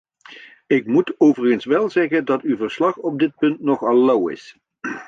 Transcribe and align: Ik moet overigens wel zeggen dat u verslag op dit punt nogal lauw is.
Ik 0.67 0.87
moet 0.87 1.13
overigens 1.17 1.65
wel 1.65 1.89
zeggen 1.89 2.25
dat 2.25 2.43
u 2.43 2.57
verslag 2.57 2.97
op 2.97 3.19
dit 3.19 3.35
punt 3.35 3.59
nogal 3.59 3.97
lauw 4.05 4.29
is. 4.29 4.57